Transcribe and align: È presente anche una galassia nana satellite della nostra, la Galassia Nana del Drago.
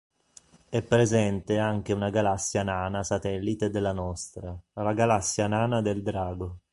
È 0.67 0.81
presente 0.81 1.59
anche 1.59 1.93
una 1.93 2.09
galassia 2.09 2.63
nana 2.63 3.03
satellite 3.03 3.69
della 3.69 3.91
nostra, 3.91 4.51
la 4.73 4.93
Galassia 4.93 5.45
Nana 5.45 5.83
del 5.83 6.01
Drago. 6.01 6.57